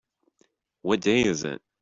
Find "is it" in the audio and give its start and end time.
1.25-1.61